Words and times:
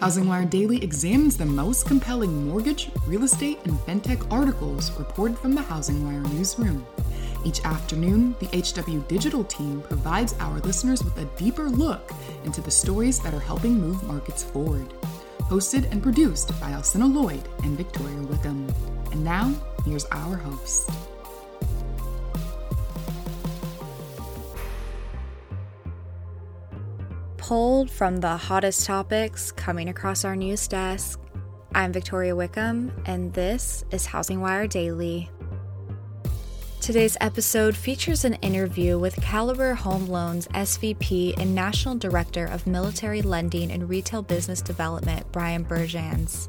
HousingWire 0.00 0.48
Daily 0.48 0.82
examines 0.82 1.36
the 1.36 1.44
most 1.44 1.86
compelling 1.86 2.48
mortgage, 2.48 2.90
real 3.06 3.22
estate, 3.24 3.58
and 3.64 3.74
fintech 3.80 4.26
articles 4.32 4.90
reported 4.98 5.38
from 5.38 5.54
the 5.54 5.60
HousingWire 5.60 6.26
newsroom. 6.32 6.86
Each 7.44 7.62
afternoon, 7.66 8.34
the 8.40 8.46
HW 8.46 9.06
Digital 9.08 9.44
team 9.44 9.82
provides 9.82 10.34
our 10.40 10.58
listeners 10.60 11.04
with 11.04 11.18
a 11.18 11.26
deeper 11.36 11.68
look 11.68 12.12
into 12.44 12.62
the 12.62 12.70
stories 12.70 13.20
that 13.20 13.34
are 13.34 13.40
helping 13.40 13.78
move 13.78 14.02
markets 14.04 14.42
forward. 14.42 14.88
Hosted 15.42 15.90
and 15.92 16.02
produced 16.02 16.58
by 16.58 16.70
Alcina 16.70 17.06
Lloyd 17.06 17.46
and 17.62 17.76
Victoria 17.76 18.22
Wickham. 18.22 18.72
And 19.12 19.22
now, 19.22 19.52
here's 19.84 20.06
our 20.06 20.36
host. 20.36 20.90
Pulled 27.50 27.90
from 27.90 28.18
the 28.18 28.36
hottest 28.36 28.86
topics 28.86 29.50
coming 29.50 29.88
across 29.88 30.24
our 30.24 30.36
news 30.36 30.68
desk. 30.68 31.18
I'm 31.74 31.92
Victoria 31.92 32.36
Wickham, 32.36 32.92
and 33.06 33.34
this 33.34 33.84
is 33.90 34.06
Housing 34.06 34.40
Wire 34.40 34.68
Daily. 34.68 35.28
Today's 36.80 37.16
episode 37.20 37.74
features 37.74 38.24
an 38.24 38.34
interview 38.34 39.00
with 39.00 39.16
Caliber 39.16 39.74
Home 39.74 40.06
Loans 40.06 40.46
SVP 40.54 41.36
and 41.38 41.52
National 41.52 41.96
Director 41.96 42.46
of 42.46 42.68
Military 42.68 43.20
Lending 43.20 43.72
and 43.72 43.88
Retail 43.88 44.22
Business 44.22 44.62
Development, 44.62 45.26
Bryan 45.32 45.64
Bergjans. 45.64 46.46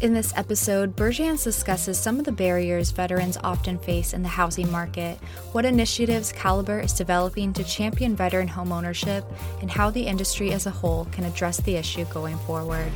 In 0.00 0.14
this 0.14 0.32
episode, 0.36 0.96
Bergjans 0.96 1.44
discusses 1.44 1.98
some 1.98 2.18
of 2.18 2.24
the 2.24 2.32
barriers 2.32 2.90
veterans 2.90 3.38
often 3.44 3.78
face 3.78 4.12
in 4.12 4.22
the 4.22 4.28
housing 4.28 4.70
market, 4.70 5.16
what 5.52 5.64
initiatives 5.64 6.32
Caliber 6.32 6.80
is 6.80 6.92
developing 6.92 7.52
to 7.52 7.62
champion 7.62 8.16
veteran 8.16 8.48
homeownership, 8.48 9.24
and 9.60 9.70
how 9.70 9.90
the 9.90 10.06
industry 10.06 10.52
as 10.52 10.66
a 10.66 10.70
whole 10.70 11.04
can 11.12 11.24
address 11.24 11.58
the 11.58 11.76
issue 11.76 12.04
going 12.06 12.36
forward. 12.38 12.90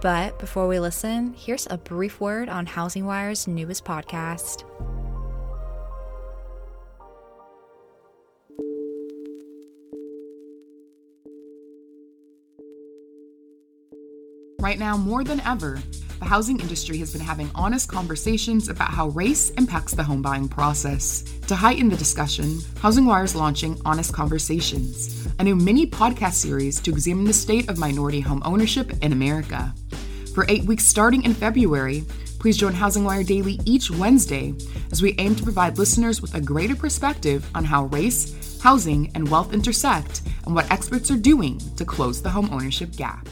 But 0.00 0.38
before 0.38 0.68
we 0.68 0.78
listen, 0.78 1.34
here's 1.36 1.66
a 1.70 1.78
brief 1.78 2.20
word 2.20 2.48
on 2.48 2.66
Housing 2.66 3.06
Wire's 3.06 3.48
newest 3.48 3.84
podcast. 3.84 4.64
Right 14.60 14.80
now, 14.80 14.96
more 14.96 15.22
than 15.22 15.38
ever, 15.42 15.78
the 16.18 16.24
housing 16.24 16.58
industry 16.58 16.98
has 16.98 17.12
been 17.12 17.20
having 17.20 17.48
honest 17.54 17.88
conversations 17.88 18.68
about 18.68 18.90
how 18.90 19.06
race 19.10 19.50
impacts 19.50 19.94
the 19.94 20.02
home 20.02 20.20
buying 20.20 20.48
process. 20.48 21.22
To 21.46 21.54
heighten 21.54 21.88
the 21.88 21.96
discussion, 21.96 22.58
Housing 22.80 23.06
Wire 23.06 23.22
is 23.22 23.36
launching 23.36 23.80
Honest 23.84 24.12
Conversations, 24.12 25.28
a 25.38 25.44
new 25.44 25.54
mini 25.54 25.86
podcast 25.86 26.32
series 26.32 26.80
to 26.80 26.90
examine 26.90 27.24
the 27.24 27.32
state 27.32 27.68
of 27.68 27.78
minority 27.78 28.18
home 28.18 28.42
ownership 28.44 28.90
in 29.00 29.12
America. 29.12 29.72
For 30.34 30.44
eight 30.48 30.64
weeks 30.64 30.84
starting 30.84 31.22
in 31.22 31.34
February, 31.34 32.04
please 32.40 32.56
join 32.56 32.72
Housing 32.72 33.04
Wire 33.04 33.22
Daily 33.22 33.60
each 33.64 33.92
Wednesday 33.92 34.54
as 34.90 35.00
we 35.00 35.14
aim 35.18 35.36
to 35.36 35.44
provide 35.44 35.78
listeners 35.78 36.20
with 36.20 36.34
a 36.34 36.40
greater 36.40 36.74
perspective 36.74 37.48
on 37.54 37.62
how 37.62 37.84
race, 37.84 38.60
housing, 38.60 39.12
and 39.14 39.30
wealth 39.30 39.54
intersect 39.54 40.22
and 40.46 40.54
what 40.56 40.68
experts 40.68 41.12
are 41.12 41.16
doing 41.16 41.60
to 41.76 41.84
close 41.84 42.20
the 42.20 42.30
home 42.30 42.48
ownership 42.50 42.90
gap. 42.96 43.28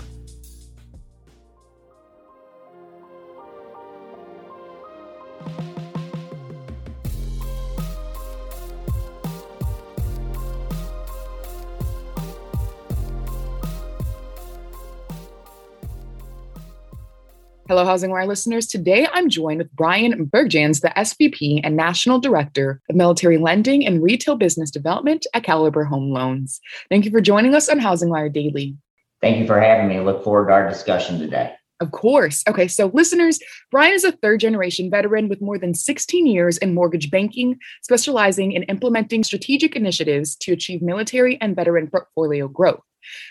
Hello, 17.68 17.84
Housing 17.84 18.12
Wire 18.12 18.28
listeners. 18.28 18.68
Today 18.68 19.08
I'm 19.12 19.28
joined 19.28 19.58
with 19.58 19.74
Bryan 19.74 20.26
Bergjans, 20.26 20.82
the 20.82 20.92
SVP 20.96 21.60
and 21.64 21.74
National 21.74 22.20
Director 22.20 22.80
of 22.88 22.94
Military 22.94 23.38
Lending 23.38 23.84
and 23.84 24.00
Retail 24.00 24.36
Business 24.36 24.70
Development 24.70 25.26
at 25.34 25.42
Caliber 25.42 25.82
Home 25.82 26.12
Loans. 26.12 26.60
Thank 26.90 27.04
you 27.04 27.10
for 27.10 27.20
joining 27.20 27.56
us 27.56 27.68
on 27.68 27.80
Housing 27.80 28.08
Wire 28.08 28.28
Daily. 28.28 28.76
Thank 29.20 29.38
you 29.38 29.48
for 29.48 29.60
having 29.60 29.88
me. 29.88 29.98
Look 29.98 30.22
forward 30.22 30.46
to 30.46 30.52
our 30.52 30.68
discussion 30.68 31.18
today. 31.18 31.54
Of 31.80 31.90
course. 31.90 32.44
Okay, 32.48 32.68
so 32.68 32.86
listeners, 32.94 33.40
Bryan 33.72 33.94
is 33.94 34.04
a 34.04 34.12
third 34.12 34.38
generation 34.38 34.88
veteran 34.88 35.28
with 35.28 35.42
more 35.42 35.58
than 35.58 35.74
16 35.74 36.24
years 36.24 36.58
in 36.58 36.72
mortgage 36.72 37.10
banking, 37.10 37.58
specializing 37.82 38.52
in 38.52 38.62
implementing 38.64 39.24
strategic 39.24 39.74
initiatives 39.74 40.36
to 40.36 40.52
achieve 40.52 40.82
military 40.82 41.36
and 41.40 41.56
veteran 41.56 41.88
portfolio 41.88 42.46
growth. 42.46 42.80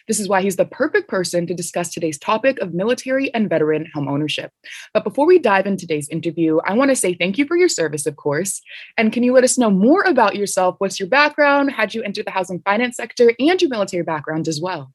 This 0.07 0.19
is 0.19 0.27
why 0.27 0.41
he's 0.41 0.55
the 0.55 0.65
perfect 0.65 1.07
person 1.07 1.47
to 1.47 1.53
discuss 1.53 1.89
today's 1.89 2.19
topic 2.19 2.59
of 2.59 2.73
military 2.73 3.33
and 3.33 3.49
veteran 3.49 3.87
home 3.93 4.07
ownership. 4.07 4.51
But 4.93 5.03
before 5.03 5.25
we 5.25 5.39
dive 5.39 5.65
into 5.65 5.81
today's 5.81 6.09
interview, 6.09 6.59
I 6.65 6.73
want 6.73 6.91
to 6.91 6.95
say 6.95 7.13
thank 7.13 7.37
you 7.37 7.45
for 7.45 7.57
your 7.57 7.69
service, 7.69 8.05
of 8.05 8.15
course. 8.15 8.61
And 8.97 9.11
can 9.11 9.23
you 9.23 9.33
let 9.33 9.43
us 9.43 9.57
know 9.57 9.69
more 9.69 10.03
about 10.03 10.35
yourself? 10.35 10.75
What's 10.79 10.99
your 10.99 11.09
background? 11.09 11.71
How'd 11.71 11.93
you 11.93 12.03
enter 12.03 12.23
the 12.23 12.31
housing 12.31 12.61
finance 12.61 12.97
sector 12.97 13.33
and 13.39 13.61
your 13.61 13.69
military 13.69 14.03
background 14.03 14.47
as 14.47 14.59
well? 14.61 14.91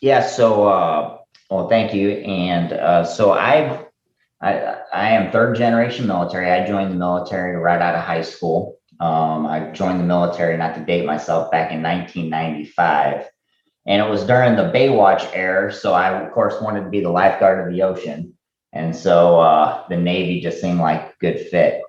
Yeah, 0.00 0.26
so, 0.26 0.68
uh, 0.68 1.18
well, 1.50 1.68
thank 1.68 1.94
you. 1.94 2.10
And 2.10 2.72
uh, 2.72 3.04
so 3.04 3.32
I've, 3.32 3.86
I, 4.40 4.76
I 4.92 5.10
am 5.10 5.30
third 5.30 5.56
generation 5.56 6.06
military. 6.06 6.50
I 6.50 6.66
joined 6.66 6.92
the 6.92 6.96
military 6.96 7.56
right 7.56 7.80
out 7.80 7.94
of 7.94 8.02
high 8.02 8.22
school. 8.22 8.78
Um, 9.00 9.46
I 9.46 9.70
joined 9.72 10.00
the 10.00 10.04
military, 10.04 10.56
not 10.56 10.74
to 10.74 10.84
date 10.84 11.06
myself, 11.06 11.50
back 11.50 11.72
in 11.72 11.82
1995 11.82 13.28
and 13.90 14.00
it 14.00 14.08
was 14.08 14.24
during 14.24 14.54
the 14.54 14.70
Baywatch 14.70 15.28
era. 15.34 15.72
So 15.72 15.94
I, 15.94 16.16
of 16.22 16.30
course, 16.30 16.54
wanted 16.60 16.84
to 16.84 16.90
be 16.90 17.00
the 17.00 17.10
lifeguard 17.10 17.66
of 17.66 17.74
the 17.74 17.82
ocean. 17.82 18.32
And 18.72 18.94
so 18.94 19.40
uh, 19.40 19.82
the 19.88 19.96
Navy 19.96 20.40
just 20.40 20.60
seemed 20.60 20.78
like 20.78 21.00
a 21.00 21.14
good 21.18 21.40
fit. 21.48 21.82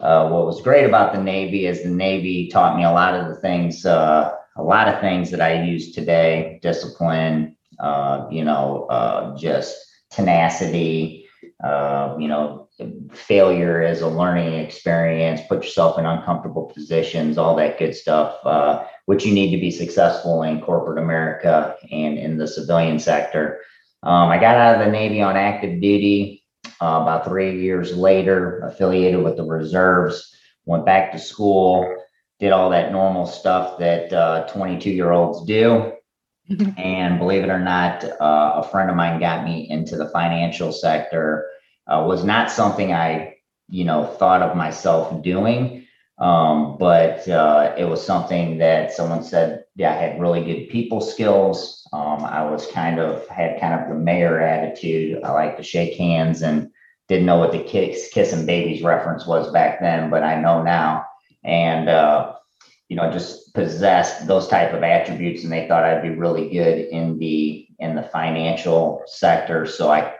Uh, 0.00 0.28
what 0.30 0.46
was 0.46 0.60
great 0.60 0.84
about 0.84 1.12
the 1.12 1.22
Navy 1.22 1.66
is 1.66 1.84
the 1.84 1.90
Navy 1.90 2.48
taught 2.48 2.76
me 2.76 2.82
a 2.82 2.90
lot 2.90 3.14
of 3.14 3.28
the 3.28 3.36
things, 3.36 3.86
uh, 3.86 4.34
a 4.56 4.62
lot 4.64 4.88
of 4.88 5.00
things 5.00 5.30
that 5.30 5.40
I 5.40 5.62
use 5.62 5.92
today 5.92 6.58
discipline, 6.60 7.56
uh, 7.78 8.26
you 8.32 8.44
know, 8.44 8.86
uh, 8.86 9.36
just 9.36 9.76
tenacity, 10.10 11.28
uh, 11.62 12.16
you 12.18 12.26
know, 12.26 12.63
failure 13.12 13.82
is 13.82 14.00
a 14.00 14.08
learning 14.08 14.54
experience, 14.54 15.40
put 15.48 15.62
yourself 15.62 15.98
in 15.98 16.06
uncomfortable 16.06 16.66
positions, 16.66 17.38
all 17.38 17.54
that 17.56 17.78
good 17.78 17.94
stuff 17.94 18.40
which 19.06 19.24
you 19.24 19.34
need 19.34 19.50
to 19.50 19.60
be 19.60 19.70
successful 19.70 20.42
in 20.42 20.60
corporate 20.60 20.98
America 20.98 21.76
and 21.90 22.18
in 22.18 22.38
the 22.38 22.48
civilian 22.48 22.98
sector. 22.98 23.60
Um, 24.02 24.30
I 24.30 24.38
got 24.38 24.56
out 24.56 24.80
of 24.80 24.86
the 24.86 24.92
Navy 24.92 25.20
on 25.22 25.36
active 25.36 25.80
duty 25.80 26.42
uh, 26.80 27.00
about 27.02 27.26
three 27.26 27.62
years 27.62 27.96
later, 27.96 28.60
affiliated 28.60 29.22
with 29.22 29.36
the 29.36 29.44
reserves, 29.44 30.34
went 30.64 30.86
back 30.86 31.12
to 31.12 31.18
school, 31.18 31.96
did 32.40 32.52
all 32.52 32.70
that 32.70 32.92
normal 32.92 33.26
stuff 33.26 33.78
that 33.78 34.48
22 34.50 34.90
uh, 34.90 34.92
year 34.92 35.12
olds 35.12 35.46
do. 35.46 35.92
and 36.76 37.18
believe 37.18 37.42
it 37.42 37.48
or 37.48 37.58
not, 37.58 38.04
uh, 38.04 38.52
a 38.56 38.68
friend 38.68 38.90
of 38.90 38.96
mine 38.96 39.18
got 39.18 39.44
me 39.44 39.66
into 39.70 39.96
the 39.96 40.10
financial 40.10 40.72
sector. 40.72 41.46
Uh, 41.86 42.04
was 42.06 42.24
not 42.24 42.50
something 42.50 42.92
I, 42.92 43.36
you 43.68 43.84
know, 43.84 44.06
thought 44.06 44.42
of 44.42 44.56
myself 44.56 45.22
doing 45.22 45.84
um, 46.18 46.76
but 46.78 47.26
uh, 47.28 47.74
it 47.76 47.84
was 47.84 48.04
something 48.04 48.58
that 48.58 48.92
someone 48.92 49.24
said, 49.24 49.64
yeah, 49.74 49.90
I 49.90 49.96
had 49.96 50.20
really 50.20 50.44
good 50.44 50.68
people 50.70 51.00
skills. 51.00 51.86
Um, 51.92 52.24
I 52.24 52.44
was 52.48 52.66
kind 52.68 53.00
of 53.00 53.26
had 53.28 53.60
kind 53.60 53.80
of 53.80 53.88
the 53.88 53.96
mayor 53.96 54.40
attitude. 54.40 55.22
I 55.24 55.32
like 55.32 55.56
to 55.56 55.62
shake 55.64 55.96
hands 55.96 56.42
and 56.42 56.70
didn't 57.08 57.26
know 57.26 57.38
what 57.38 57.52
the 57.52 57.62
kiss 57.62 58.10
kissing 58.12 58.46
babies 58.46 58.82
reference 58.82 59.26
was 59.26 59.52
back 59.52 59.80
then, 59.80 60.08
but 60.08 60.22
I 60.22 60.40
know 60.40 60.62
now. 60.62 61.04
And 61.42 61.88
uh, 61.88 62.34
you 62.88 62.96
know, 62.96 63.10
just 63.10 63.52
possessed 63.52 64.26
those 64.26 64.46
type 64.46 64.72
of 64.72 64.82
attributes, 64.82 65.42
and 65.42 65.52
they 65.52 65.66
thought 65.66 65.84
I'd 65.84 66.02
be 66.02 66.10
really 66.10 66.48
good 66.48 66.78
in 66.78 67.18
the 67.18 67.66
in 67.80 67.96
the 67.96 68.04
financial 68.04 69.02
sector. 69.06 69.66
So 69.66 69.90
I 69.90 70.14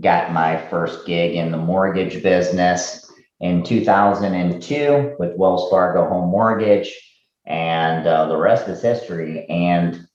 got 0.00 0.32
my 0.32 0.56
first 0.68 1.06
gig 1.06 1.34
in 1.34 1.50
the 1.50 1.58
mortgage 1.58 2.22
business 2.22 3.10
in 3.40 3.62
2002 3.62 5.16
with 5.18 5.36
Wells 5.36 5.70
Fargo 5.70 6.08
Home 6.08 6.30
Mortgage, 6.30 6.92
and 7.46 8.06
uh, 8.06 8.26
the 8.26 8.36
rest 8.36 8.68
is 8.68 8.82
history. 8.82 9.46
And 9.48 10.06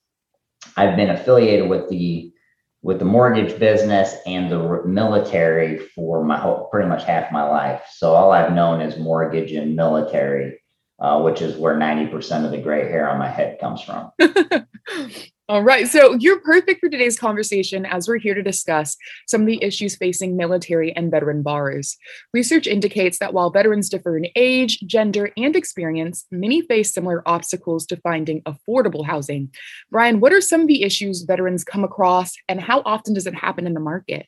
I've 0.75 0.95
been 0.95 1.09
affiliated 1.09 1.69
with 1.69 1.89
the 1.89 2.33
with 2.81 2.99
the 2.99 3.05
mortgage 3.05 3.59
business 3.59 4.15
and 4.25 4.49
the 4.49 4.81
military 4.85 5.79
for 5.79 6.23
my 6.23 6.37
whole, 6.37 6.69
pretty 6.71 6.87
much 6.87 7.03
half 7.03 7.29
my 7.29 7.43
life. 7.43 7.81
So 7.91 8.13
all 8.13 8.31
I've 8.31 8.53
known 8.53 8.79
is 8.79 8.97
mortgage 8.97 9.51
and 9.51 9.75
military, 9.75 10.61
uh, 10.97 11.21
which 11.21 11.41
is 11.41 11.57
where 11.57 11.75
90% 11.75 12.45
of 12.45 12.51
the 12.51 12.57
gray 12.57 12.87
hair 12.89 13.09
on 13.09 13.19
my 13.19 13.27
head 13.27 13.59
comes 13.59 13.81
from. 13.81 14.11
All 15.50 15.63
right. 15.63 15.88
So 15.88 16.13
you're 16.13 16.42
perfect 16.42 16.80
for 16.80 16.90
today's 16.90 17.18
conversation 17.18 17.84
as 17.84 18.07
we're 18.07 18.19
here 18.19 18.36
to 18.36 18.44
discuss 18.44 18.96
some 19.28 19.42
of 19.42 19.48
the 19.48 19.63
issues 19.63 19.96
facing 19.96 20.38
military 20.38 20.96
and 20.96 21.10
veteran 21.10 21.42
borrowers. 21.42 21.98
Research 22.36 22.68
indicates 22.68 23.18
that 23.18 23.34
while 23.34 23.50
veterans 23.50 23.90
differ 23.90 24.16
in 24.16 24.28
age, 24.36 24.80
gender, 24.81 25.31
and 25.36 25.56
experience, 25.56 26.28
many 26.30 26.62
face 26.62 26.94
similar 26.94 27.28
obstacles 27.28 27.88
to 27.88 27.98
finding 27.98 28.44
affordable 28.44 29.04
housing. 29.04 29.51
Bryan, 29.90 30.19
what 30.19 30.34
are 30.34 30.40
some 30.40 30.62
of 30.62 30.68
the 30.68 30.84
issues 30.84 31.24
veterans 31.24 31.63
come 31.63 31.84
across 31.84 32.36
and 32.48 32.62
how 32.62 32.84
often 32.86 33.16
does 33.16 33.25
it 33.25 33.34
happen 33.34 33.66
in 33.66 33.74
the 33.74 33.80
market? 33.80 34.28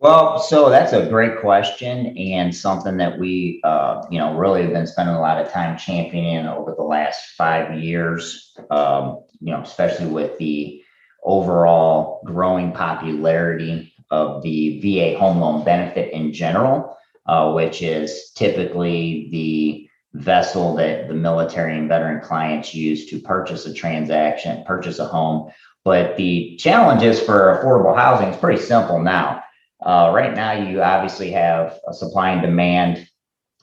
Well, 0.00 0.38
so 0.38 0.68
that's 0.68 0.92
a 0.92 1.08
great 1.08 1.40
question 1.40 2.16
and 2.16 2.54
something 2.54 2.96
that 2.98 3.18
we, 3.18 3.60
uh, 3.64 4.04
you 4.10 4.18
know, 4.18 4.36
really 4.36 4.62
have 4.62 4.72
been 4.72 4.86
spending 4.86 5.16
a 5.16 5.20
lot 5.20 5.40
of 5.40 5.52
time 5.52 5.76
championing 5.76 6.46
over 6.46 6.72
the 6.76 6.84
last 6.84 7.30
five 7.36 7.78
years. 7.78 8.52
Um, 8.70 9.24
you 9.40 9.52
know, 9.52 9.60
especially 9.62 10.06
with 10.06 10.36
the 10.38 10.82
overall 11.24 12.22
growing 12.24 12.72
popularity 12.72 13.94
of 14.10 14.42
the 14.42 14.80
VA 14.80 15.18
home 15.18 15.38
loan 15.38 15.64
benefit 15.64 16.12
in 16.12 16.32
general, 16.32 16.96
uh, 17.26 17.52
which 17.52 17.82
is 17.82 18.30
typically 18.34 19.28
the 19.30 19.88
vessel 20.14 20.74
that 20.76 21.08
the 21.08 21.14
military 21.14 21.76
and 21.76 21.88
veteran 21.88 22.20
clients 22.20 22.74
use 22.74 23.06
to 23.06 23.20
purchase 23.20 23.66
a 23.66 23.74
transaction, 23.74 24.64
purchase 24.64 24.98
a 24.98 25.04
home. 25.04 25.50
But 25.84 26.16
the 26.16 26.56
challenges 26.56 27.20
for 27.20 27.58
affordable 27.62 27.96
housing 27.96 28.28
is 28.28 28.36
pretty 28.36 28.62
simple 28.62 29.00
now. 29.00 29.42
Uh, 29.80 30.10
right 30.14 30.34
now, 30.34 30.52
you 30.52 30.82
obviously 30.82 31.30
have 31.32 31.78
a 31.86 31.94
supply 31.94 32.30
and 32.30 32.42
demand 32.42 33.08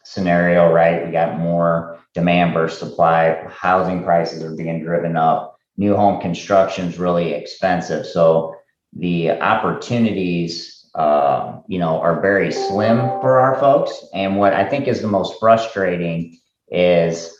scenario, 0.04 0.71
right? 0.71 1.06
We 1.06 1.12
got 1.12 1.39
more 1.39 2.00
demand 2.13 2.54
versus 2.54 2.80
supply. 2.80 3.44
Housing 3.50 4.04
prices 4.04 4.44
are 4.44 4.56
being 4.56 4.83
driven 4.83 5.18
up 5.18 5.55
new 5.77 5.95
home 5.95 6.22
construction 6.22 6.88
is 6.88 6.98
really 6.98 7.33
expensive. 7.33 8.06
So 8.06 8.56
the 8.94 9.31
opportunities, 9.31 10.86
uh, 10.95 11.60
you 11.68 11.80
know, 11.80 12.00
are 12.00 12.22
very 12.22 12.51
slim 12.51 13.00
for 13.22 13.39
our 13.39 13.60
folks. 13.60 14.06
And 14.13 14.38
what 14.38 14.54
I 14.54 14.68
think 14.68 14.88
is 14.88 15.01
the 15.01 15.07
most 15.07 15.39
frustrating 15.39 16.39
is 16.69 17.31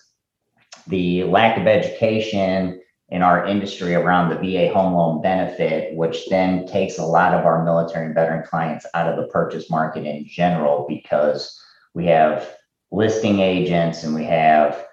the 0.88 1.24
lack 1.24 1.58
of 1.58 1.68
education 1.68 2.82
in 3.10 3.22
our 3.22 3.46
industry 3.46 3.94
around 3.94 4.30
the 4.30 4.36
VA 4.36 4.74
home 4.74 4.94
loan 4.94 5.22
benefit, 5.22 5.96
which 5.96 6.28
then 6.30 6.66
takes 6.68 6.98
a 6.98 7.06
lot 7.06 7.34
of 7.34 7.46
our 7.46 7.64
military 7.64 8.08
and 8.08 8.16
veteran 8.16 8.44
clients 8.44 8.86
out 8.94 9.08
of 9.08 9.16
the 9.18 9.28
purchase 9.28 9.70
market 9.70 10.06
in 10.06 10.26
general 10.28 10.86
because 10.88 11.60
we 11.94 12.06
have 12.08 12.56
listing 12.92 13.40
agents 13.40 14.04
and 14.04 14.16
we 14.16 14.24
have 14.24 14.85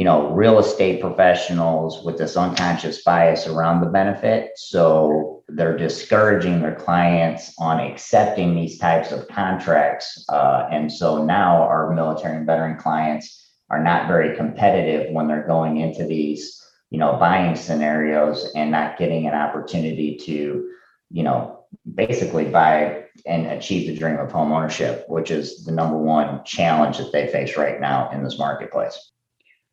you 0.00 0.04
know, 0.04 0.30
real 0.30 0.58
estate 0.58 0.98
professionals 0.98 2.02
with 2.02 2.16
this 2.16 2.34
unconscious 2.34 3.02
bias 3.02 3.46
around 3.46 3.82
the 3.82 3.90
benefit. 3.90 4.52
So 4.56 5.42
they're 5.46 5.76
discouraging 5.76 6.62
their 6.62 6.74
clients 6.74 7.52
on 7.58 7.80
accepting 7.80 8.54
these 8.54 8.78
types 8.78 9.12
of 9.12 9.28
contracts. 9.28 10.24
Uh, 10.30 10.66
and 10.72 10.90
so 10.90 11.22
now 11.22 11.64
our 11.64 11.92
military 11.92 12.34
and 12.34 12.46
veteran 12.46 12.78
clients 12.78 13.52
are 13.68 13.84
not 13.84 14.08
very 14.08 14.34
competitive 14.38 15.12
when 15.12 15.28
they're 15.28 15.46
going 15.46 15.76
into 15.76 16.06
these, 16.06 16.58
you 16.88 16.98
know, 16.98 17.18
buying 17.18 17.54
scenarios 17.54 18.50
and 18.54 18.70
not 18.70 18.96
getting 18.96 19.26
an 19.26 19.34
opportunity 19.34 20.16
to, 20.16 20.70
you 21.10 21.22
know, 21.22 21.66
basically 21.94 22.46
buy 22.46 23.04
and 23.26 23.48
achieve 23.48 23.86
the 23.86 23.98
dream 23.98 24.16
of 24.16 24.32
home 24.32 24.50
ownership, 24.50 25.04
which 25.08 25.30
is 25.30 25.66
the 25.66 25.72
number 25.72 25.98
one 25.98 26.42
challenge 26.44 26.96
that 26.96 27.12
they 27.12 27.26
face 27.26 27.58
right 27.58 27.82
now 27.82 28.08
in 28.12 28.24
this 28.24 28.38
marketplace. 28.38 28.98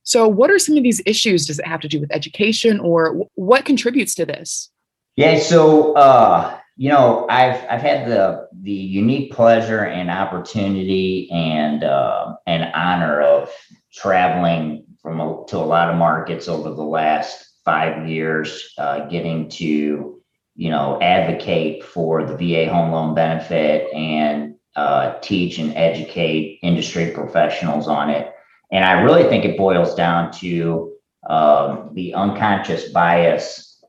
So, 0.07 0.25
what 0.25 0.49
are 0.49 0.57
some 0.57 0.77
of 0.77 0.83
these 0.83 1.01
issues? 1.05 1.45
Does 1.45 1.59
it 1.59 1.67
have 1.67 1.81
to 1.81 1.89
do 1.89 1.99
with 1.99 2.13
education, 2.13 2.79
or 2.79 3.27
what 3.35 3.65
contributes 3.65 4.15
to 4.15 4.25
this? 4.25 4.71
Yeah, 5.17 5.37
so 5.37 5.95
uh, 5.95 6.57
you 6.77 6.89
know, 6.89 7.27
I've 7.29 7.61
I've 7.69 7.81
had 7.81 8.07
the 8.07 8.47
the 8.61 8.71
unique 8.71 9.33
pleasure 9.33 9.83
and 9.83 10.09
opportunity 10.09 11.29
and 11.29 11.83
uh, 11.83 12.35
and 12.45 12.71
honor 12.73 13.19
of 13.19 13.51
traveling 13.93 14.85
from 15.01 15.19
a, 15.19 15.43
to 15.49 15.57
a 15.57 15.67
lot 15.67 15.89
of 15.89 15.97
markets 15.97 16.47
over 16.47 16.69
the 16.69 16.83
last 16.83 17.45
five 17.65 18.07
years, 18.07 18.73
uh, 18.77 19.07
getting 19.07 19.49
to 19.49 20.21
you 20.55 20.69
know 20.69 21.01
advocate 21.01 21.83
for 21.83 22.23
the 22.23 22.37
VA 22.37 22.71
home 22.71 22.93
loan 22.93 23.13
benefit 23.13 23.93
and 23.93 24.55
uh, 24.77 25.19
teach 25.19 25.57
and 25.57 25.75
educate 25.75 26.59
industry 26.63 27.11
professionals 27.11 27.89
on 27.89 28.09
it. 28.09 28.33
And 28.71 28.83
I 28.83 29.01
really 29.01 29.23
think 29.23 29.45
it 29.45 29.57
boils 29.57 29.95
down 29.95 30.31
to 30.33 30.93
um, 31.29 31.91
the 31.93 32.13
unconscious 32.13 32.89
bias 32.89 33.83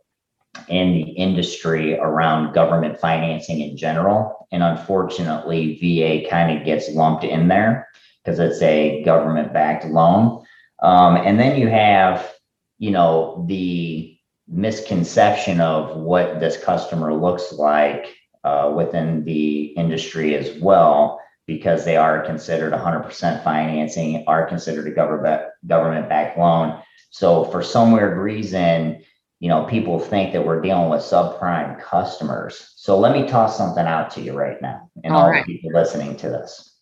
in 0.69 0.93
the 0.93 1.01
industry 1.01 1.99
around 1.99 2.53
government 2.53 2.99
financing 2.99 3.61
in 3.61 3.77
general. 3.77 4.47
And 4.51 4.63
unfortunately, 4.63 5.79
VA 5.81 6.29
kind 6.29 6.57
of 6.57 6.65
gets 6.65 6.91
lumped 6.91 7.25
in 7.25 7.49
there 7.49 7.89
because 8.25 8.39
it's 8.39 8.63
a 8.63 9.03
government 9.05 9.53
backed 9.53 9.87
loan. 9.87 10.45
Um, 10.83 11.17
and 11.17 11.39
then 11.39 11.61
you 11.61 11.69
have, 11.69 12.33
you 12.79 12.91
know, 12.91 13.45
the 13.49 14.17
misconception 14.47 15.61
of 15.61 15.97
what 15.97 16.41
this 16.41 16.57
customer 16.63 17.13
looks 17.13 17.53
like 17.53 18.15
uh, 18.45 18.73
within 18.75 19.25
the 19.25 19.67
industry 19.77 20.37
as 20.37 20.59
well 20.61 21.21
because 21.49 21.83
they 21.87 21.97
are 21.97 22.25
considered 22.25 22.75
100% 22.75 23.43
financing, 23.43 24.23
are 24.27 24.47
considered 24.47 24.87
a 24.87 24.91
government 24.91 25.43
government 25.67 26.09
backed 26.09 26.39
loan. 26.39 26.81
So 27.11 27.47
for 27.47 27.63
some 27.63 27.91
weird 27.91 28.19
reason, 28.19 29.03
you 29.41 29.49
know, 29.49 29.65
people 29.65 29.99
think 29.99 30.35
that 30.35 30.45
we're 30.45 30.61
dealing 30.61 30.91
with 30.91 31.01
subprime 31.01 31.81
customers. 31.81 32.75
So 32.77 32.99
let 32.99 33.13
me 33.13 33.27
toss 33.27 33.57
something 33.57 33.87
out 33.87 34.11
to 34.13 34.21
you 34.21 34.35
right 34.35 34.61
now, 34.61 34.91
and 35.03 35.15
all, 35.15 35.23
all 35.23 35.31
right. 35.31 35.45
the 35.47 35.55
people 35.55 35.73
listening 35.73 36.17
to 36.19 36.29
this. 36.29 36.77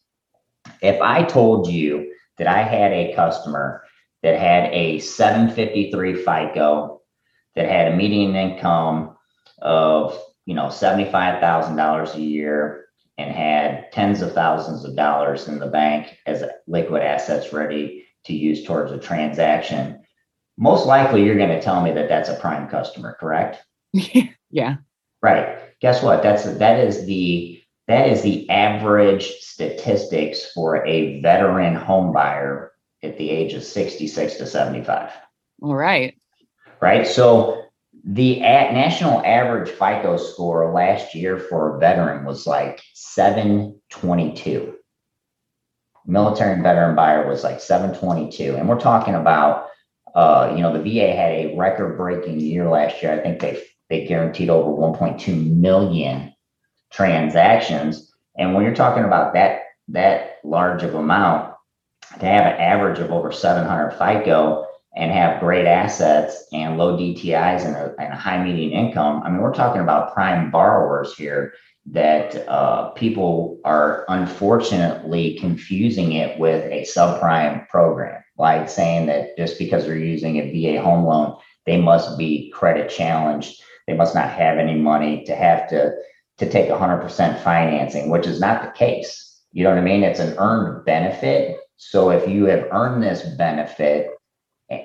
If 0.83 1.01
I 1.01 1.23
told 1.23 1.69
you 1.69 2.13
that 2.39 2.49
I 2.49 2.63
had 2.63 2.93
a 2.93 3.15
customer 3.15 3.85
that 4.25 4.41
had 4.41 4.73
a 4.73 4.99
753 4.99 6.15
FICO, 6.15 7.03
that 7.55 7.69
had 7.69 7.93
a 7.93 7.97
median 7.97 8.35
income 8.35 9.17
of 9.63 10.21
you 10.45 10.55
know 10.55 10.67
$75,000 10.67 12.15
a 12.15 12.21
year, 12.21 12.86
and 13.19 13.31
had 13.31 13.91
tens 13.93 14.23
of 14.23 14.33
thousands 14.33 14.85
of 14.85 14.97
dollars 14.97 15.49
in 15.49 15.59
the 15.59 15.67
bank 15.67 16.19
as 16.27 16.45
liquid 16.67 17.03
assets 17.03 17.53
ready 17.53 18.07
to 18.25 18.35
use 18.35 18.65
towards 18.65 18.93
a 18.93 18.99
transaction, 18.99 20.01
most 20.59 20.87
likely 20.87 21.25
you're 21.25 21.37
going 21.37 21.49
to 21.49 21.63
tell 21.63 21.83
me 21.83 21.93
that 21.93 22.09
that's 22.09 22.29
a 22.29 22.35
prime 22.35 22.69
customer, 22.69 23.17
correct? 23.19 23.65
yeah. 24.51 24.77
Right. 25.23 25.59
Guess 25.81 26.03
what? 26.03 26.23
That's 26.23 26.45
that 26.45 26.81
is 26.81 27.07
the 27.07 27.63
that 27.89 28.09
is 28.09 28.23
the 28.23 28.49
average 28.51 29.31
statistics 29.41 30.53
for 30.53 30.85
a 30.87 31.21
veteran 31.21 31.75
home 31.75 32.13
buyer 32.13 32.73
at 33.03 33.17
the 33.17 33.31
age 33.31 33.55
of 33.55 33.63
66 33.63 34.35
to 34.35 34.47
75. 34.47 35.13
All 35.63 35.75
right. 35.75 36.17
Right. 36.81 37.07
So 37.07 37.66
the 38.09 38.39
national 38.39 39.21
average 39.27 39.69
FICO 39.69 40.17
score 40.17 40.73
last 40.73 41.13
year 41.13 41.41
for 41.41 41.75
a 41.75 41.81
veteran 41.81 42.25
was 42.25 42.47
like 42.47 42.81
722. 42.95 44.77
Military 46.07 46.53
and 46.53 46.63
veteran 46.63 46.95
buyer 46.95 47.29
was 47.29 47.43
like 47.43 47.61
722. 47.61 48.55
And 48.55 48.69
we're 48.69 48.79
talking 48.79 49.17
about, 49.17 49.67
uh, 50.15 50.53
you 50.55 50.63
know, 50.63 50.73
the 50.73 50.79
VA 50.79 51.17
had 51.17 51.33
a 51.33 51.57
record 51.57 51.97
breaking 51.97 52.39
year 52.39 52.69
last 52.71 53.03
year. 53.03 53.13
I 53.13 53.19
think 53.19 53.41
they, 53.41 53.61
they 53.91 54.07
guaranteed 54.07 54.51
over 54.51 54.71
1.2 54.71 55.57
million 55.57 56.33
transactions. 56.93 58.15
And 58.39 58.55
when 58.55 58.63
you're 58.63 58.75
talking 58.77 59.03
about 59.03 59.35
that, 59.35 59.63
that 59.89 60.37
large 60.45 60.85
of 60.85 60.95
amount, 60.95 61.55
to 62.21 62.27
have 62.27 62.47
an 62.47 62.61
average 62.61 63.01
of 63.01 63.11
over 63.11 63.33
700 63.33 63.91
FICO, 63.91 64.66
and 64.97 65.13
have 65.13 65.41
great 65.41 65.67
assets 65.67 66.47
and 66.53 66.79
low 66.79 66.97
DTIs 66.97 67.67
and 67.67 67.77
a, 67.77 67.95
and 67.99 68.13
a 68.13 68.17
high 68.17 68.43
median 68.43 68.73
income, 68.73 69.23
I 69.23 69.31
mean, 69.31 69.43
we're 69.43 69.53
talking 69.53 69.83
about 69.83 70.15
prime 70.15 70.51
borrowers 70.51 71.15
here 71.15 71.53
that 71.93 72.49
uh, 72.49 72.91
people 72.91 73.61
are 73.65 74.05
unfortunately 74.09 75.39
confusing 75.39 76.13
it 76.13 76.39
with 76.39 76.65
a 76.65 76.83
subprime 76.83 77.69
program, 77.69 78.23
like 78.39 78.69
saying 78.69 79.07
that 79.07 79.37
just 79.37 79.59
because 79.59 79.85
they're 79.85 79.97
using 79.97 80.39
a 80.39 80.51
VA 80.51 80.83
home 80.83 81.05
loan, 81.05 81.37
they 81.67 81.81
must 81.81 82.19
be 82.19 82.51
credit 82.51 82.91
challenged. 82.91 83.63
They 83.87 83.95
must 83.95 84.15
not 84.15 84.31
have 84.31 84.59
any 84.59 84.75
money 84.75 85.25
to 85.25 85.37
have 85.37 85.69
to 85.69 85.95
to 86.39 86.51
take 86.51 86.69
100% 86.69 87.43
financing, 87.43 88.11
which 88.11 88.27
is 88.27 88.41
not 88.41 88.63
the 88.63 88.71
case. 88.79 89.41
You 89.53 89.65
know 89.65 89.71
what 89.71 89.79
I 89.79 89.83
mean? 89.83 90.03
It's 90.03 90.21
an 90.21 90.37
earned 90.37 90.85
benefit. 90.85 91.57
So 91.79 92.11
if 92.11 92.29
you 92.29 92.45
have 92.47 92.69
earned 92.73 93.03
this 93.03 93.23
benefit 93.37 94.11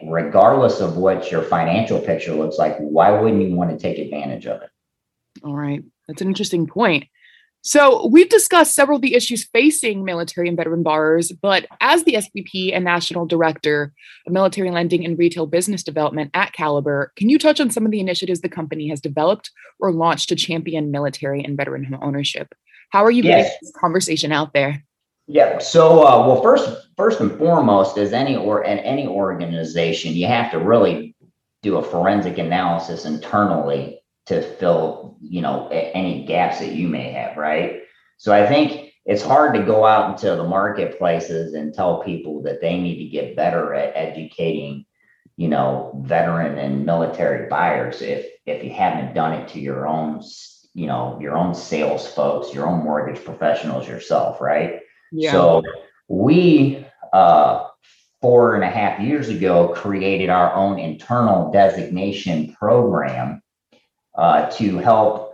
regardless 0.07 0.79
of 0.79 0.97
what 0.97 1.31
your 1.31 1.41
financial 1.43 1.99
picture 1.99 2.33
looks 2.33 2.57
like, 2.57 2.77
why 2.77 3.11
wouldn't 3.11 3.41
you 3.41 3.55
want 3.55 3.71
to 3.71 3.77
take 3.77 3.97
advantage 3.97 4.45
of 4.45 4.61
it? 4.61 4.69
All 5.43 5.55
right. 5.55 5.83
That's 6.07 6.21
an 6.21 6.27
interesting 6.27 6.67
point. 6.67 7.05
So, 7.63 8.07
we've 8.07 8.27
discussed 8.27 8.73
several 8.73 8.95
of 8.95 9.03
the 9.03 9.13
issues 9.13 9.43
facing 9.45 10.03
military 10.03 10.47
and 10.47 10.57
veteran 10.57 10.81
borrowers, 10.81 11.31
but 11.31 11.67
as 11.79 12.03
the 12.03 12.13
SVP 12.13 12.75
and 12.75 12.83
National 12.83 13.27
Director 13.27 13.93
of 14.25 14.33
Military 14.33 14.71
Lending 14.71 15.05
and 15.05 15.17
Retail 15.17 15.45
Business 15.45 15.83
Development 15.83 16.31
at 16.33 16.53
Caliber, 16.53 17.13
can 17.15 17.29
you 17.29 17.37
touch 17.37 17.61
on 17.61 17.69
some 17.69 17.85
of 17.85 17.91
the 17.91 17.99
initiatives 17.99 18.41
the 18.41 18.49
company 18.49 18.89
has 18.89 18.99
developed 18.99 19.51
or 19.79 19.91
launched 19.91 20.29
to 20.29 20.35
champion 20.35 20.89
military 20.89 21.43
and 21.43 21.55
veteran 21.55 21.83
home 21.83 21.99
ownership? 22.01 22.55
How 22.89 23.05
are 23.05 23.11
you 23.11 23.21
yes. 23.21 23.43
getting 23.43 23.57
this 23.61 23.73
conversation 23.79 24.31
out 24.31 24.53
there? 24.53 24.83
Yeah. 25.27 25.59
So, 25.59 26.05
uh, 26.05 26.27
well, 26.27 26.41
first, 26.41 26.87
first 26.97 27.19
and 27.19 27.31
foremost, 27.37 27.97
as 27.97 28.13
any 28.13 28.35
or 28.35 28.63
in 28.63 28.79
any 28.79 29.07
organization, 29.07 30.13
you 30.13 30.27
have 30.27 30.51
to 30.51 30.59
really 30.59 31.15
do 31.61 31.77
a 31.77 31.83
forensic 31.83 32.37
analysis 32.37 33.05
internally 33.05 33.99
to 34.25 34.41
fill, 34.41 35.17
you 35.21 35.41
know, 35.41 35.67
any 35.69 36.25
gaps 36.25 36.59
that 36.59 36.73
you 36.73 36.87
may 36.87 37.11
have, 37.11 37.37
right? 37.37 37.83
So 38.17 38.33
I 38.33 38.45
think 38.47 38.93
it's 39.05 39.23
hard 39.23 39.55
to 39.55 39.63
go 39.63 39.85
out 39.85 40.11
into 40.11 40.35
the 40.35 40.47
marketplaces 40.47 41.53
and 41.53 41.73
tell 41.73 42.03
people 42.03 42.41
that 42.43 42.61
they 42.61 42.79
need 42.79 43.03
to 43.03 43.09
get 43.09 43.35
better 43.35 43.73
at 43.73 43.95
educating, 43.95 44.85
you 45.37 45.47
know, 45.47 46.01
veteran 46.05 46.57
and 46.57 46.85
military 46.85 47.47
buyers 47.49 48.01
if 48.01 48.27
if 48.45 48.63
you 48.63 48.71
haven't 48.71 49.13
done 49.13 49.33
it 49.33 49.47
to 49.49 49.59
your 49.59 49.87
own, 49.87 50.21
you 50.73 50.87
know, 50.87 51.17
your 51.21 51.37
own 51.37 51.53
sales 51.53 52.11
folks, 52.13 52.53
your 52.53 52.67
own 52.67 52.83
mortgage 52.83 53.23
professionals 53.23 53.87
yourself, 53.87 54.41
right? 54.41 54.81
Yeah. 55.11 55.31
So 55.31 55.63
we 56.07 56.85
uh 57.13 57.67
four 58.21 58.55
and 58.55 58.63
a 58.63 58.69
half 58.69 58.99
years 58.99 59.29
ago 59.29 59.69
created 59.69 60.29
our 60.29 60.53
own 60.53 60.77
internal 60.77 61.51
designation 61.51 62.53
program 62.53 63.41
uh, 64.15 64.49
to 64.51 64.77
help 64.77 65.31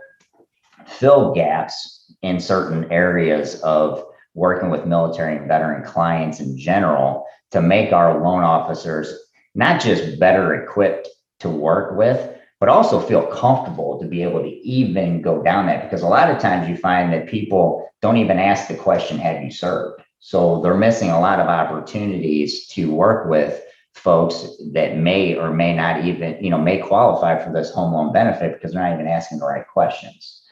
fill 0.86 1.34
gaps 1.34 2.14
in 2.22 2.40
certain 2.40 2.90
areas 2.90 3.60
of 3.60 4.04
working 4.34 4.70
with 4.70 4.86
military 4.86 5.36
and 5.36 5.46
veteran 5.46 5.84
clients 5.84 6.40
in 6.40 6.56
general 6.56 7.26
to 7.50 7.60
make 7.60 7.92
our 7.92 8.22
loan 8.22 8.42
officers 8.42 9.12
not 9.54 9.80
just 9.80 10.18
better 10.18 10.62
equipped 10.62 11.08
to 11.40 11.48
work 11.48 11.96
with, 11.96 12.36
but 12.60 12.68
also 12.68 13.00
feel 13.00 13.26
comfortable 13.26 13.98
to 14.00 14.06
be 14.06 14.22
able 14.22 14.40
to 14.42 14.48
even 14.48 15.22
go 15.22 15.42
down 15.42 15.66
that. 15.66 15.84
Because 15.84 16.02
a 16.02 16.08
lot 16.08 16.30
of 16.30 16.40
times 16.40 16.68
you 16.68 16.76
find 16.76 17.12
that 17.12 17.28
people 17.28 17.88
don't 18.02 18.16
even 18.16 18.38
ask 18.38 18.68
the 18.68 18.74
question, 18.74 19.18
Have 19.18 19.42
you 19.42 19.50
served? 19.50 20.02
So 20.20 20.60
they're 20.62 20.76
missing 20.76 21.10
a 21.10 21.20
lot 21.20 21.38
of 21.38 21.46
opportunities 21.46 22.66
to 22.68 22.92
work 22.92 23.28
with 23.28 23.62
folks 23.94 24.46
that 24.72 24.96
may 24.96 25.36
or 25.36 25.52
may 25.52 25.74
not 25.74 26.04
even, 26.04 26.42
you 26.42 26.50
know, 26.50 26.58
may 26.58 26.78
qualify 26.78 27.42
for 27.42 27.52
this 27.52 27.70
home 27.70 27.92
loan 27.92 28.12
benefit 28.12 28.54
because 28.54 28.72
they're 28.72 28.82
not 28.82 28.94
even 28.94 29.06
asking 29.06 29.38
the 29.38 29.46
right 29.46 29.66
questions. 29.66 30.42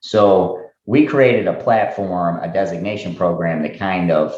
So 0.00 0.62
we 0.86 1.06
created 1.06 1.46
a 1.46 1.54
platform, 1.54 2.42
a 2.42 2.52
designation 2.52 3.14
program 3.14 3.62
to 3.62 3.76
kind 3.76 4.10
of 4.10 4.34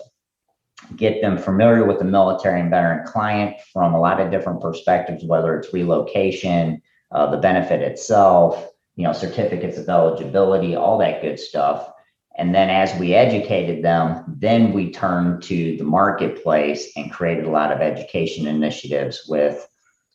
get 0.95 1.21
them 1.21 1.39
familiar 1.39 1.85
with 1.85 1.99
the 1.99 2.05
military 2.05 2.61
and 2.61 2.71
veteran 2.71 3.07
client 3.07 3.57
from 3.73 3.95
a 3.95 4.01
lot 4.01 4.21
of 4.21 4.31
different 4.31 4.61
perspectives, 4.61 5.25
whether 5.25 5.59
it's 5.59 5.73
relocation, 5.73 6.81
uh, 7.13 7.31
the 7.31 7.37
benefit 7.37 7.83
itself, 7.83 8.73
you 8.97 9.05
know, 9.05 9.13
certificates 9.13 9.79
of 9.79 9.89
eligibility, 9.89 10.75
all 10.75 10.99
that 10.99 11.23
good 11.23 11.39
stuff. 11.39 11.91
And 12.39 12.55
then 12.55 12.69
as 12.69 12.99
we 12.99 13.15
educated 13.15 13.83
them, 13.83 14.25
then 14.27 14.73
we 14.73 14.93
turned 14.93 15.43
to 15.45 15.77
the 15.79 15.85
marketplace 15.85 16.93
and 16.97 17.11
created 17.11 17.45
a 17.45 17.51
lot 17.51 17.73
of 17.73 17.81
education 17.81 18.47
initiatives 18.47 19.25
with, 19.27 19.67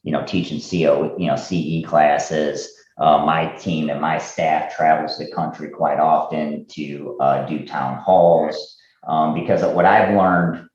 you 0.04 0.12
know, 0.12 0.24
teaching 0.26 0.60
CO, 0.60 1.16
you 1.18 1.28
know, 1.28 1.36
CE 1.36 1.84
classes. 1.88 2.72
Uh, 2.98 3.26
my 3.26 3.48
team 3.54 3.90
and 3.90 4.00
my 4.00 4.20
staff 4.20 4.76
travels 4.76 5.18
the 5.18 5.32
country 5.32 5.70
quite 5.70 6.00
often 6.00 6.66
to 6.68 7.18
uh, 7.20 7.46
do 7.48 7.66
town 7.66 7.98
halls 7.98 8.78
um, 9.08 9.34
because 9.34 9.64
what 9.74 9.86
I've 9.86 10.16
learned 10.16 10.68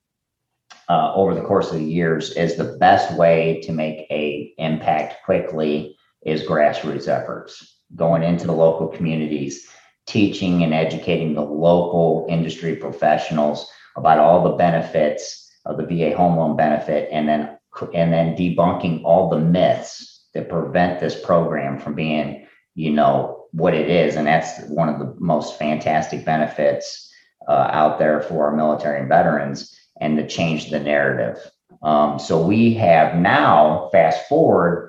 uh, 0.89 1.13
over 1.15 1.35
the 1.35 1.43
course 1.43 1.71
of 1.71 1.79
the 1.79 1.85
years 1.85 2.33
is 2.33 2.57
the 2.57 2.77
best 2.79 3.17
way 3.17 3.61
to 3.63 3.73
make 3.73 4.07
a 4.11 4.55
impact 4.59 5.25
quickly 5.25 5.96
is 6.27 6.43
grassroots 6.43 7.09
efforts 7.09 7.81
going 7.95 8.23
into 8.23 8.47
the 8.47 8.53
local 8.53 8.89
communities 8.89 9.69
teaching 10.07 10.63
and 10.63 10.75
educating 10.75 11.35
the 11.35 11.43
local 11.43 12.27
industry 12.29 12.77
professionals 12.77 13.69
about 13.97 14.19
all 14.19 14.43
the 14.43 14.57
benefits 14.57 15.51
of 15.65 15.77
the 15.77 15.87
VA 15.87 16.17
home 16.17 16.37
loan 16.37 16.57
benefit 16.57 17.09
and 17.11 17.29
then 17.29 17.57
and 17.95 18.13
then 18.13 18.37
debunking 18.37 19.03
all 19.05 19.29
the 19.29 19.39
myths 19.39 20.29
that 20.33 20.49
prevent 20.49 20.99
this 20.99 21.21
program 21.25 21.79
from 21.79 21.95
being 21.95 22.47
you 22.75 22.91
know 22.91 23.47
what 23.53 23.75
it 23.75 23.89
is. 23.89 24.17
And 24.17 24.27
that's 24.27 24.61
one 24.69 24.89
of 24.89 24.99
the 24.99 25.15
most 25.19 25.59
fantastic 25.59 26.25
benefits 26.25 27.11
uh, 27.49 27.69
out 27.73 27.99
there 27.99 28.21
for 28.21 28.47
our 28.47 28.57
military 28.57 29.01
and 29.01 29.09
veterans 29.09 29.75
and 30.01 30.17
to 30.19 30.27
change 30.27 30.71
the 30.71 30.79
narrative. 30.79 31.39
Um, 31.83 32.19
so 32.19 32.45
we 32.47 32.75
have 32.75 33.17
now 33.17 33.89
fast 33.93 34.29
forward 34.29 34.86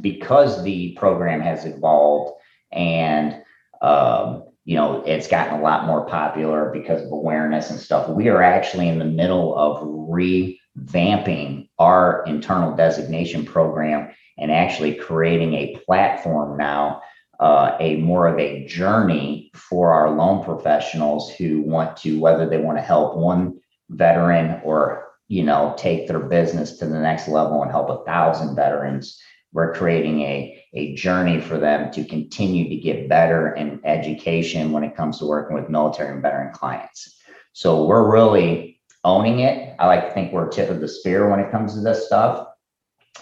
because 0.00 0.62
the 0.62 0.92
program 0.98 1.40
has 1.40 1.64
evolved 1.64 2.32
and 2.72 3.42
um, 3.82 4.44
you 4.64 4.76
know, 4.76 5.02
it's 5.04 5.26
gotten 5.26 5.58
a 5.58 5.62
lot 5.62 5.86
more 5.86 6.06
popular 6.06 6.70
because 6.72 7.02
of 7.02 7.10
awareness 7.10 7.70
and 7.70 7.80
stuff. 7.80 8.08
We 8.08 8.28
are 8.28 8.42
actually 8.42 8.88
in 8.88 8.98
the 8.98 9.04
middle 9.04 9.56
of 9.56 9.82
revamping 9.82 11.68
our 11.78 12.22
internal 12.26 12.76
designation 12.76 13.44
program 13.44 14.10
and 14.38 14.52
actually 14.52 14.94
creating 14.94 15.54
a 15.54 15.76
platform 15.86 16.56
now, 16.56 17.02
uh, 17.40 17.76
a 17.80 17.96
more 17.96 18.26
of 18.26 18.38
a 18.38 18.66
journey 18.66 19.50
for 19.54 19.92
our 19.92 20.10
loan 20.10 20.44
professionals 20.44 21.30
who 21.34 21.62
want 21.62 21.96
to, 21.98 22.20
whether 22.20 22.48
they 22.48 22.58
want 22.58 22.78
to 22.78 22.82
help 22.82 23.16
one 23.16 23.58
veteran 23.88 24.60
or 24.62 25.08
you 25.28 25.42
know 25.42 25.74
take 25.76 26.06
their 26.06 26.20
business 26.20 26.76
to 26.78 26.86
the 26.86 26.98
next 26.98 27.28
level 27.28 27.62
and 27.62 27.70
help 27.70 27.88
a 27.88 28.04
thousand 28.04 28.54
veterans 28.54 29.20
we're 29.52 29.74
creating 29.74 30.20
a, 30.22 30.62
a 30.74 30.94
journey 30.94 31.40
for 31.40 31.58
them 31.58 31.90
to 31.92 32.04
continue 32.04 32.68
to 32.68 32.76
get 32.76 33.08
better 33.08 33.52
in 33.54 33.80
education 33.84 34.72
when 34.72 34.84
it 34.84 34.96
comes 34.96 35.18
to 35.18 35.26
working 35.26 35.56
with 35.56 35.68
military 35.68 36.12
and 36.12 36.22
veteran 36.22 36.52
clients. 36.52 37.16
So 37.52 37.84
we're 37.84 38.10
really 38.10 38.80
owning 39.02 39.40
it. 39.40 39.74
I 39.78 39.86
like 39.86 40.08
to 40.08 40.14
think 40.14 40.32
we're 40.32 40.48
tip 40.48 40.70
of 40.70 40.80
the 40.80 40.88
spear 40.88 41.28
when 41.28 41.40
it 41.40 41.50
comes 41.50 41.74
to 41.74 41.80
this 41.80 42.06
stuff. 42.06 42.46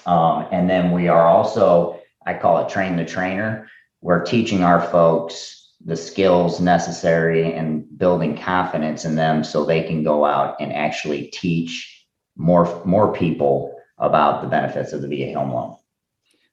Um, 0.06 0.46
and 0.52 0.68
then 0.68 0.92
we 0.92 1.08
are 1.08 1.26
also, 1.26 2.00
I 2.26 2.34
call 2.34 2.64
it 2.64 2.68
train 2.68 2.96
the 2.96 3.04
trainer. 3.04 3.68
We're 4.00 4.24
teaching 4.24 4.62
our 4.62 4.82
folks 4.82 5.58
the 5.84 5.96
skills 5.96 6.60
necessary 6.60 7.52
and 7.52 7.86
building 7.98 8.36
confidence 8.36 9.04
in 9.04 9.14
them 9.14 9.44
so 9.44 9.64
they 9.64 9.82
can 9.84 10.02
go 10.02 10.24
out 10.24 10.56
and 10.60 10.72
actually 10.72 11.28
teach 11.28 12.06
more 12.36 12.84
more 12.84 13.12
people 13.12 13.74
about 13.98 14.42
the 14.42 14.48
benefits 14.48 14.92
of 14.92 15.02
the 15.02 15.08
VA 15.08 15.32
home 15.36 15.52
loan. 15.52 15.76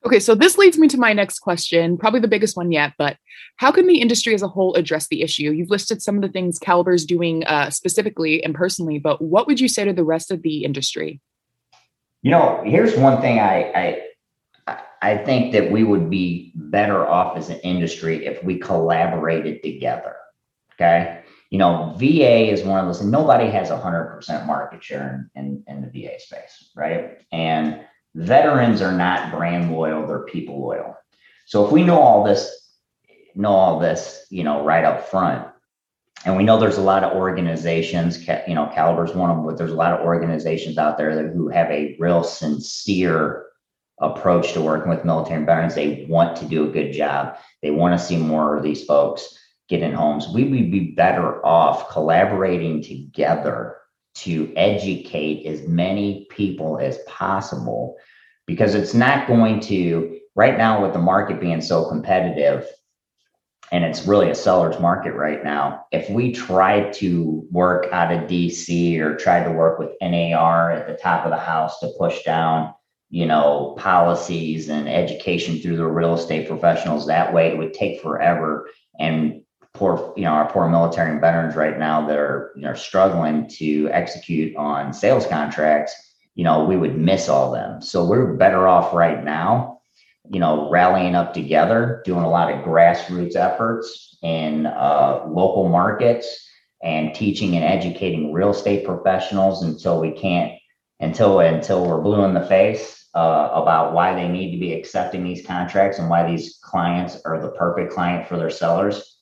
Okay, 0.05 0.19
so 0.19 0.35
this 0.35 0.57
leads 0.57 0.77
me 0.77 0.87
to 0.89 0.99
my 0.99 1.13
next 1.13 1.39
question, 1.39 1.97
probably 1.97 2.19
the 2.19 2.27
biggest 2.27 2.55
one 2.55 2.71
yet, 2.71 2.93
but 2.97 3.17
how 3.57 3.71
can 3.71 3.87
the 3.87 3.99
industry 3.99 4.35
as 4.35 4.43
a 4.43 4.47
whole 4.47 4.75
address 4.75 5.07
the 5.07 5.23
issue? 5.23 5.51
You've 5.51 5.71
listed 5.71 6.01
some 6.01 6.15
of 6.15 6.21
the 6.21 6.29
things 6.29 6.59
Caliber's 6.59 7.05
doing 7.05 7.43
uh, 7.45 7.71
specifically 7.71 8.43
and 8.43 8.53
personally, 8.53 8.99
but 8.99 9.19
what 9.19 9.47
would 9.47 9.59
you 9.59 9.67
say 9.67 9.83
to 9.83 9.93
the 9.93 10.03
rest 10.03 10.29
of 10.29 10.43
the 10.43 10.63
industry? 10.63 11.21
You 12.21 12.31
know, 12.31 12.61
here's 12.63 12.95
one 12.95 13.19
thing 13.21 13.39
I, 13.39 13.71
I 13.71 14.01
I 15.01 15.17
think 15.17 15.53
that 15.53 15.69
we 15.69 15.83
would 15.83 16.09
be 16.09 16.51
better 16.55 17.05
off 17.05 17.37
as 17.37 17.49
an 17.49 17.59
industry 17.59 18.25
if 18.25 18.43
we 18.43 18.57
collaborated 18.57 19.61
together. 19.61 20.15
Okay. 20.73 21.21
You 21.51 21.59
know, 21.59 21.93
VA 21.97 22.51
is 22.51 22.63
one 22.63 22.79
of 22.79 22.87
those, 22.87 23.01
and 23.01 23.11
nobody 23.11 23.47
has 23.49 23.69
100% 23.69 24.47
market 24.47 24.83
share 24.83 25.29
in, 25.35 25.63
in, 25.67 25.75
in 25.75 25.81
the 25.81 25.87
VA 25.89 26.19
space, 26.19 26.71
right? 26.75 27.19
And 27.31 27.81
veterans 28.15 28.81
are 28.81 28.93
not 28.93 29.31
brand 29.31 29.71
loyal, 29.71 30.07
they're 30.07 30.19
people 30.19 30.61
loyal. 30.61 30.97
So 31.45 31.65
if 31.65 31.71
we 31.71 31.83
know 31.83 31.99
all 31.99 32.23
this, 32.23 32.49
know 33.35 33.51
all 33.51 33.79
this, 33.79 34.25
you 34.31 34.43
know, 34.43 34.63
right 34.63 34.85
up 34.85 35.09
front, 35.09 35.47
and 36.25 36.35
we 36.35 36.43
know 36.43 36.57
there's 36.57 36.77
a 36.77 36.81
lot 36.81 37.03
of 37.03 37.15
organizations, 37.15 38.25
you 38.47 38.55
know, 38.55 38.71
Caliber's 38.73 39.13
one 39.13 39.29
of 39.29 39.35
them, 39.35 39.45
but 39.45 39.57
there's 39.57 39.73
a 39.73 39.75
lot 39.75 39.93
of 39.93 40.03
organizations 40.03 40.77
out 40.77 40.97
there 40.97 41.13
that, 41.13 41.33
who 41.33 41.49
have 41.49 41.69
a 41.69 41.95
real 41.99 42.23
sincere 42.23 43.45
approach 43.99 44.53
to 44.53 44.61
working 44.61 44.89
with 44.89 45.05
military 45.05 45.45
veterans. 45.45 45.75
They 45.75 46.05
want 46.09 46.35
to 46.37 46.45
do 46.45 46.67
a 46.67 46.71
good 46.71 46.93
job. 46.93 47.37
They 47.61 47.69
want 47.69 47.99
to 47.99 48.03
see 48.03 48.17
more 48.17 48.57
of 48.57 48.63
these 48.63 48.83
folks 48.85 49.37
get 49.69 49.83
in 49.83 49.93
homes. 49.93 50.27
We 50.27 50.45
would 50.45 50.71
be 50.71 50.91
better 50.91 51.45
off 51.45 51.89
collaborating 51.89 52.81
together 52.81 53.77
to 54.15 54.51
educate 54.55 55.45
as 55.45 55.67
many 55.67 56.27
people 56.29 56.79
as 56.79 56.97
possible 57.07 57.97
because 58.45 58.75
it's 58.75 58.93
not 58.93 59.27
going 59.27 59.59
to 59.59 60.19
right 60.35 60.57
now 60.57 60.81
with 60.81 60.93
the 60.93 60.99
market 60.99 61.39
being 61.39 61.61
so 61.61 61.87
competitive 61.89 62.65
and 63.71 63.83
it's 63.83 64.05
really 64.05 64.29
a 64.29 64.35
seller's 64.35 64.79
market 64.79 65.13
right 65.13 65.43
now 65.43 65.85
if 65.91 66.09
we 66.09 66.31
try 66.31 66.89
to 66.91 67.45
work 67.51 67.87
out 67.91 68.11
of 68.11 68.29
dc 68.29 68.99
or 68.99 69.15
try 69.15 69.43
to 69.43 69.51
work 69.51 69.79
with 69.79 69.91
nar 70.01 70.71
at 70.71 70.87
the 70.87 70.95
top 70.95 71.25
of 71.25 71.31
the 71.31 71.37
house 71.37 71.79
to 71.79 71.91
push 71.97 72.23
down 72.23 72.73
you 73.15 73.25
know, 73.25 73.75
policies 73.77 74.67
and 74.67 74.89
education 74.89 75.59
through 75.59 75.77
the 75.77 75.87
real 75.87 76.15
estate 76.15 76.49
professionals 76.49 77.07
that 77.07 77.33
way, 77.33 77.47
it 77.47 77.57
would 77.57 77.73
take 77.73 78.01
forever. 78.01 78.69
And 78.99 79.43
poor, 79.75 80.13
you 80.15 80.23
know, 80.23 80.31
our 80.31 80.49
poor 80.49 80.67
military 80.69 81.11
and 81.11 81.21
veterans 81.21 81.55
right 81.55 81.77
now 81.77 82.05
that 82.07 82.17
are, 82.17 82.51
you 82.55 82.61
know, 82.61 82.73
struggling 82.73 83.47
to 83.49 83.89
execute 83.91 84.55
on 84.55 84.93
sales 84.93 85.27
contracts, 85.27 85.93
you 86.35 86.43
know, 86.43 86.65
we 86.65 86.77
would 86.77 86.97
miss 86.97 87.29
all 87.29 87.51
them. 87.51 87.81
So 87.81 88.05
we're 88.05 88.33
better 88.33 88.67
off 88.67 88.93
right 88.93 89.23
now, 89.23 89.81
you 90.29 90.39
know, 90.39 90.69
rallying 90.69 91.15
up 91.15 91.33
together, 91.33 92.01
doing 92.05 92.23
a 92.23 92.29
lot 92.29 92.51
of 92.51 92.65
grassroots 92.65 93.35
efforts 93.35 94.17
in 94.23 94.65
uh, 94.65 95.25
local 95.27 95.69
markets 95.69 96.49
and 96.83 97.13
teaching 97.13 97.55
and 97.55 97.63
educating 97.63 98.33
real 98.33 98.51
estate 98.51 98.85
professionals 98.85 99.63
until 99.63 99.99
we 99.99 100.11
can't, 100.11 100.53
until 100.99 101.39
until 101.39 101.85
we're 101.85 102.01
blue 102.01 102.23
in 102.23 102.33
the 102.33 102.45
face 102.45 103.07
uh, 103.15 103.49
about 103.53 103.93
why 103.93 104.13
they 104.13 104.27
need 104.27 104.51
to 104.51 104.59
be 104.59 104.73
accepting 104.73 105.23
these 105.23 105.45
contracts 105.45 105.99
and 105.99 106.09
why 106.09 106.29
these 106.29 106.59
clients 106.61 107.17
are 107.25 107.39
the 107.41 107.51
perfect 107.51 107.93
client 107.93 108.27
for 108.27 108.37
their 108.37 108.49
sellers 108.49 109.14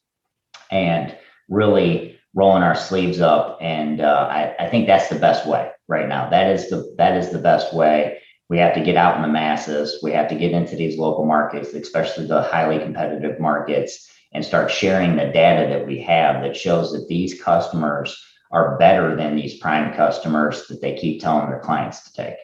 and 0.74 1.16
really 1.50 2.20
rolling 2.34 2.64
our 2.64 2.76
sleeves 2.76 3.22
up. 3.22 3.60
And 3.62 4.02
uh, 4.02 4.28
I, 4.30 4.56
I 4.66 4.70
think 4.70 4.88
that's 4.88 5.08
the 5.08 5.20
best 5.20 5.48
way 5.48 5.70
right 5.88 6.10
now. 6.10 6.30
That 6.30 6.50
is 6.50 6.70
the 6.70 6.94
that 6.98 7.16
is 7.16 7.32
the 7.32 7.40
best 7.40 7.74
way. 7.74 8.20
We 8.50 8.58
have 8.58 8.74
to 8.74 8.84
get 8.84 8.98
out 8.98 9.16
in 9.16 9.22
the 9.22 9.28
masses. 9.28 10.00
We 10.04 10.12
have 10.12 10.28
to 10.30 10.36
get 10.36 10.52
into 10.52 10.76
these 10.76 10.98
local 10.98 11.26
markets, 11.26 11.74
especially 11.74 12.28
the 12.28 12.42
highly 12.42 12.80
competitive 12.80 13.40
markets, 13.40 14.10
and 14.34 14.44
start 14.44 14.70
sharing 14.70 15.16
the 15.16 15.32
data 15.32 15.70
that 15.70 15.88
we 15.88 16.02
have 16.02 16.42
that 16.44 16.58
shows 16.58 16.92
that 16.92 17.08
these 17.08 17.42
customers 17.42 18.22
are 18.52 18.78
better 18.78 19.16
than 19.16 19.36
these 19.36 19.58
prime 19.58 19.96
customers 19.96 20.68
that 20.68 20.82
they 20.82 20.96
keep 20.96 21.22
telling 21.22 21.50
their 21.50 21.60
clients 21.60 22.04
to 22.04 22.14
take. 22.14 22.36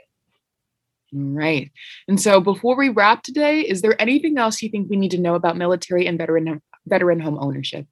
Right. 1.12 1.72
And 2.08 2.20
so 2.20 2.40
before 2.40 2.76
we 2.76 2.90
wrap 2.90 3.24
today, 3.24 3.62
is 3.62 3.82
there 3.82 4.00
anything 4.00 4.38
else 4.38 4.62
you 4.62 4.70
think 4.70 4.90
we 4.90 4.98
need 4.98 5.12
to 5.12 5.20
know 5.20 5.36
about 5.36 5.58
military 5.58 6.06
and 6.06 6.18
veteran 6.18 6.62
veteran 6.86 7.20
home 7.20 7.38
ownership? 7.40 7.88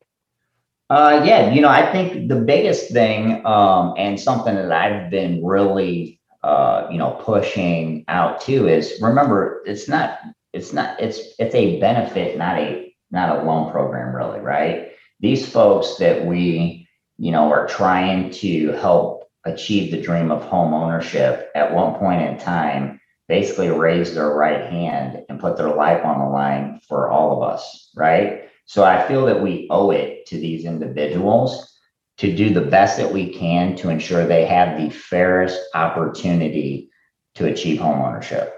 Uh, 0.89 1.21
yeah, 1.25 1.51
you 1.51 1.59
know, 1.59 1.67
I 1.67 1.91
think 1.91 2.29
the 2.29 2.39
biggest 2.39 2.91
thing, 2.91 3.45
um, 3.45 3.93
and 3.97 4.19
something 4.19 4.55
that 4.55 4.71
I've 4.71 5.09
been 5.11 5.45
really, 5.45 6.21
uh, 6.43 6.87
you 6.89 6.97
know, 6.97 7.11
pushing 7.21 8.05
out 8.07 8.39
too 8.39 8.69
is 8.69 8.97
remember, 9.01 9.63
it's 9.65 9.89
not, 9.89 10.19
it's 10.53 10.71
not, 10.71 10.99
it's, 11.01 11.19
it's 11.39 11.55
a 11.55 11.79
benefit, 11.81 12.37
not 12.37 12.57
a, 12.57 12.93
not 13.11 13.37
a 13.37 13.43
loan 13.43 13.69
program, 13.71 14.15
really, 14.15 14.39
right? 14.39 14.91
These 15.19 15.49
folks 15.49 15.97
that 15.97 16.25
we, 16.25 16.87
you 17.17 17.31
know, 17.31 17.51
are 17.51 17.67
trying 17.67 18.31
to 18.31 18.71
help 18.73 19.29
achieve 19.45 19.91
the 19.91 20.01
dream 20.01 20.31
of 20.31 20.43
home 20.43 20.73
ownership 20.73 21.49
at 21.55 21.73
one 21.73 21.95
point 21.95 22.21
in 22.21 22.37
time 22.37 22.99
basically 23.27 23.69
raise 23.69 24.13
their 24.13 24.29
right 24.29 24.71
hand 24.71 25.23
and 25.27 25.39
put 25.39 25.57
their 25.57 25.73
life 25.73 26.05
on 26.05 26.19
the 26.19 26.25
line 26.25 26.79
for 26.87 27.09
all 27.11 27.35
of 27.35 27.49
us, 27.49 27.91
right? 27.95 28.49
So 28.67 28.83
I 28.83 29.07
feel 29.07 29.25
that 29.25 29.41
we 29.41 29.67
owe 29.71 29.91
it 29.91 30.25
to 30.27 30.37
these 30.37 30.65
individuals 30.65 31.73
to 32.17 32.35
do 32.35 32.53
the 32.53 32.61
best 32.61 32.97
that 32.97 33.11
we 33.11 33.33
can 33.33 33.75
to 33.77 33.89
ensure 33.89 34.25
they 34.25 34.45
have 34.45 34.77
the 34.77 34.89
fairest 34.89 35.59
opportunity 35.73 36.91
to 37.35 37.45
achieve 37.45 37.79
homeownership. 37.79 38.51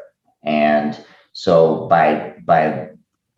And 0.43 0.97
so 1.33 1.87
by 1.87 2.35
by 2.45 2.89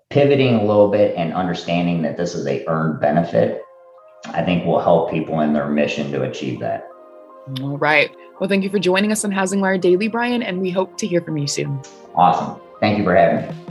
pivoting 0.10 0.56
a 0.56 0.66
little 0.66 0.90
bit 0.90 1.16
and 1.16 1.34
understanding 1.34 2.02
that 2.04 2.18
this 2.18 2.36
is 2.36 2.48
a 2.48 2.66
earned 2.68 3.02
benefit, 3.02 3.62
I 4.28 4.44
think 4.44 4.66
will 4.66 4.80
help 4.80 5.12
people 5.12 5.42
in 5.42 5.54
their 5.54 5.68
mission 5.68 6.12
to 6.12 6.24
achieve 6.24 6.60
that. 6.62 6.88
All 7.62 7.78
right. 7.78 8.16
Well, 8.40 8.48
thank 8.48 8.64
you 8.64 8.70
for 8.70 8.80
joining 8.80 9.12
us 9.12 9.26
on 9.26 9.32
Housing 9.32 9.60
Wire 9.60 9.78
Daily, 9.78 10.08
Bryan, 10.08 10.42
and 10.42 10.62
we 10.62 10.70
hope 10.70 10.98
to 10.98 11.08
hear 11.08 11.22
from 11.22 11.38
you 11.38 11.48
soon. 11.48 11.82
Awesome. 12.16 12.62
Thank 12.80 12.98
you 12.98 13.04
for 13.04 13.16
having 13.16 13.50
me. 13.50 13.71